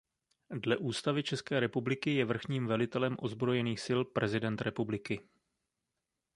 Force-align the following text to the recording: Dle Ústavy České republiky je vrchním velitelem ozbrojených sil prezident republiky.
Dle 0.49 0.77
Ústavy 0.77 1.23
České 1.23 1.59
republiky 1.59 2.15
je 2.15 2.25
vrchním 2.25 2.67
velitelem 2.67 3.15
ozbrojených 3.19 3.79
sil 3.87 4.01
prezident 4.05 4.61
republiky. 4.61 5.21